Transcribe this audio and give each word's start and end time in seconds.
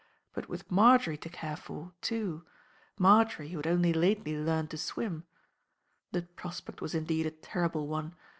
But 0.33 0.49
with 0.49 0.71
Marjory 0.71 1.15
to 1.17 1.29
care 1.29 1.55
for, 1.55 1.93
too 2.01 2.43
Marjory 2.97 3.49
who 3.49 3.57
had 3.57 3.67
only 3.67 3.93
lately 3.93 4.35
learned 4.35 4.71
to 4.71 4.77
swim.... 4.79 5.25
The 6.11 6.23
prospect 6.23 6.81
was 6.81 6.95
indeed 6.95 7.27
a 7.27 7.29
terrible 7.29 7.85
one. 7.87 8.15